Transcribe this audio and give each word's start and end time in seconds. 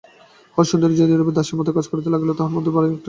হরসুন্দরী 0.57 0.95
যে 0.95 1.05
নীরবে 1.07 1.31
দাসীর 1.33 1.57
মতো 1.59 1.71
কাজ 1.73 1.85
করিতে 1.87 2.09
লাগিল 2.09 2.29
তাহার 2.33 2.53
মধ্যে 2.53 2.71
ভারি 2.71 2.85
একটা 2.85 2.91
গর্ব 2.91 2.93
আছে। 2.93 2.99